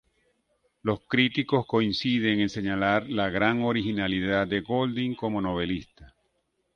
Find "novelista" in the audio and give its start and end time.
5.41-6.15